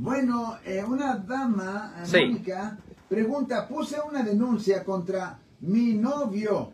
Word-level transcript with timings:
Bueno, 0.00 0.56
eh, 0.64 0.84
una 0.84 1.16
dama, 1.16 1.92
Sí. 2.04 2.18
Mónica, 2.24 2.78
pregunta, 3.08 3.66
puse 3.66 3.96
una 4.00 4.22
denuncia 4.22 4.84
contra 4.84 5.40
mi 5.60 5.94
novio 5.94 6.70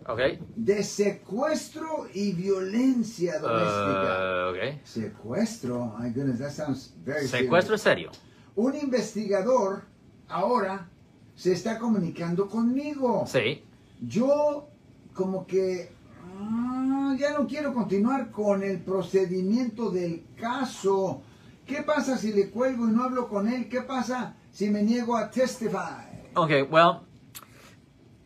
de 0.54 0.82
secuestro 0.84 2.06
y 2.12 2.32
violencia 2.32 3.38
doméstica. 3.38 4.50
Uh, 4.50 4.50
ok. 4.50 4.84
Secuestro, 4.84 5.94
my 5.98 6.10
goodness, 6.10 6.38
that 6.38 6.50
sounds 6.50 6.92
very 7.02 7.26
Secuestro 7.26 7.78
serious. 7.78 8.10
serio. 8.14 8.30
Un 8.56 8.74
investigador 8.76 9.84
ahora 10.28 10.86
se 11.34 11.52
está 11.52 11.78
comunicando 11.78 12.46
conmigo. 12.46 13.24
Sí. 13.26 13.62
Yo 14.06 14.68
como 15.14 15.46
que 15.46 15.90
ah, 16.38 17.16
ya 17.18 17.32
no 17.38 17.46
quiero 17.46 17.72
continuar 17.72 18.30
con 18.30 18.62
el 18.62 18.80
procedimiento 18.80 19.90
del 19.90 20.24
caso. 20.38 21.22
¿Qué 21.66 21.82
pasa 21.82 22.18
si 22.18 22.32
le 22.32 22.50
cuelgo 22.50 22.86
y 22.88 22.92
no 22.92 23.04
hablo 23.04 23.28
con 23.28 23.48
él? 23.48 23.68
¿Qué 23.68 23.82
pasa 23.82 24.36
si 24.52 24.68
me 24.70 24.82
niego 24.82 25.16
a 25.16 25.30
testify? 25.30 26.30
Ok, 26.34 26.50
well, 26.70 27.00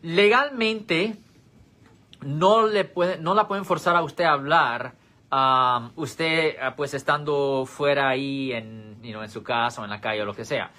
legalmente 0.02 1.16
no, 2.22 2.66
le 2.66 2.84
puede, 2.84 3.18
no 3.18 3.34
la 3.34 3.46
pueden 3.46 3.64
forzar 3.64 3.96
a 3.96 4.02
usted 4.02 4.24
a 4.24 4.32
hablar, 4.32 4.94
um, 5.30 5.90
usted 5.96 6.56
ah, 6.60 6.74
pues 6.74 6.94
estando 6.94 7.64
fuera 7.66 8.08
ahí 8.08 8.52
en, 8.52 9.00
you 9.02 9.12
know, 9.12 9.22
en 9.22 9.30
su 9.30 9.42
casa 9.42 9.82
o 9.82 9.84
en 9.84 9.90
la 9.90 10.00
calle 10.00 10.22
o 10.22 10.24
lo 10.24 10.34
que 10.34 10.44
sea. 10.44 10.70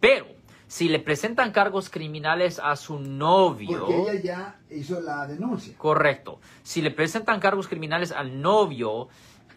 Pero 0.00 0.26
si 0.66 0.88
le 0.88 0.98
presentan 0.98 1.52
cargos 1.52 1.88
criminales 1.88 2.60
a 2.62 2.76
su 2.76 2.98
novio... 2.98 3.86
Porque 3.86 4.18
ella 4.18 4.22
ya 4.22 4.60
hizo 4.70 5.00
la 5.00 5.26
denuncia. 5.26 5.74
Correcto. 5.78 6.40
Si 6.62 6.82
le 6.82 6.90
presentan 6.90 7.40
cargos 7.40 7.68
criminales 7.68 8.12
al 8.12 8.40
novio 8.40 9.08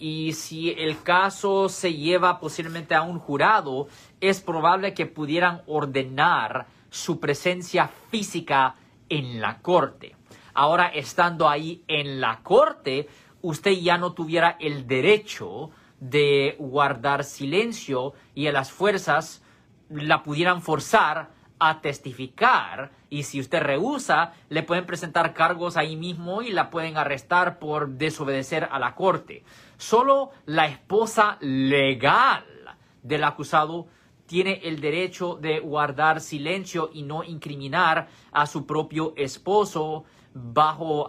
y 0.01 0.33
si 0.33 0.71
el 0.71 1.03
caso 1.03 1.69
se 1.69 1.93
lleva 1.93 2.39
posiblemente 2.39 2.95
a 2.95 3.03
un 3.03 3.19
jurado, 3.19 3.87
es 4.19 4.41
probable 4.41 4.95
que 4.95 5.05
pudieran 5.05 5.61
ordenar 5.67 6.65
su 6.89 7.19
presencia 7.19 7.87
física 8.09 8.73
en 9.09 9.39
la 9.39 9.59
corte. 9.59 10.15
Ahora, 10.55 10.87
estando 10.87 11.47
ahí 11.47 11.83
en 11.87 12.19
la 12.19 12.39
corte, 12.41 13.09
usted 13.43 13.73
ya 13.73 13.99
no 13.99 14.13
tuviera 14.13 14.57
el 14.59 14.87
derecho 14.87 15.69
de 15.99 16.55
guardar 16.57 17.23
silencio 17.23 18.13
y 18.33 18.47
a 18.47 18.51
las 18.51 18.71
fuerzas 18.71 19.43
la 19.87 20.23
pudieran 20.23 20.63
forzar 20.63 21.29
a 21.63 21.79
testificar 21.79 22.91
y 23.07 23.21
si 23.21 23.39
usted 23.39 23.61
rehúsa, 23.61 24.33
le 24.49 24.63
pueden 24.63 24.87
presentar 24.87 25.35
cargos 25.35 25.77
ahí 25.77 25.95
mismo 25.95 26.41
y 26.41 26.49
la 26.49 26.71
pueden 26.71 26.97
arrestar 26.97 27.59
por 27.59 27.89
desobedecer 27.89 28.67
a 28.71 28.79
la 28.79 28.95
corte. 28.95 29.43
Solo 29.77 30.31
la 30.47 30.65
esposa 30.65 31.37
legal 31.39 32.43
del 33.03 33.23
acusado 33.23 33.85
tiene 34.25 34.61
el 34.63 34.81
derecho 34.81 35.35
de 35.35 35.59
guardar 35.59 36.19
silencio 36.19 36.89
y 36.93 37.03
no 37.03 37.23
incriminar 37.23 38.07
a 38.31 38.47
su 38.47 38.65
propio 38.65 39.13
esposo 39.15 40.05
bajo 40.33 41.07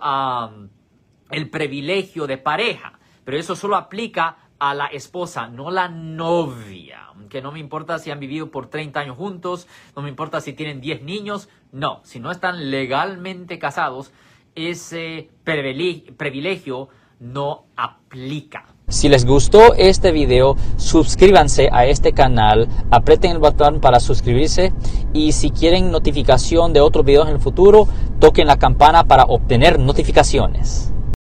el 1.30 1.48
privilegio 1.48 2.26
de 2.26 2.36
pareja. 2.36 2.98
Pero 3.24 3.38
eso 3.38 3.56
solo 3.56 3.76
aplica 3.76 4.36
a 4.62 4.74
la 4.74 4.86
esposa, 4.86 5.48
no 5.48 5.72
la 5.72 5.88
novia. 5.88 7.08
Que 7.28 7.42
no 7.42 7.50
me 7.50 7.58
importa 7.58 7.98
si 7.98 8.12
han 8.12 8.20
vivido 8.20 8.52
por 8.52 8.68
30 8.68 9.00
años 9.00 9.16
juntos, 9.16 9.66
no 9.96 10.02
me 10.02 10.08
importa 10.08 10.40
si 10.40 10.52
tienen 10.52 10.80
10 10.80 11.02
niños. 11.02 11.48
No, 11.72 12.00
si 12.04 12.20
no 12.20 12.30
están 12.30 12.70
legalmente 12.70 13.58
casados, 13.58 14.12
ese 14.54 15.30
privile- 15.44 16.12
privilegio 16.16 16.88
no 17.18 17.64
aplica. 17.76 18.66
Si 18.86 19.08
les 19.08 19.24
gustó 19.24 19.74
este 19.74 20.12
video, 20.12 20.54
suscríbanse 20.76 21.68
a 21.72 21.86
este 21.86 22.12
canal, 22.12 22.68
aprieten 22.92 23.32
el 23.32 23.38
botón 23.38 23.80
para 23.80 23.98
suscribirse 23.98 24.72
y 25.12 25.32
si 25.32 25.50
quieren 25.50 25.90
notificación 25.90 26.72
de 26.72 26.82
otros 26.82 27.04
videos 27.04 27.26
en 27.26 27.34
el 27.34 27.40
futuro, 27.40 27.88
toquen 28.20 28.46
la 28.46 28.58
campana 28.58 29.02
para 29.04 29.24
obtener 29.24 29.80
notificaciones. 29.80 30.92